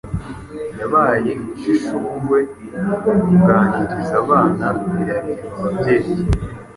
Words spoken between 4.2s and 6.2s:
abana birareba ababyeyi,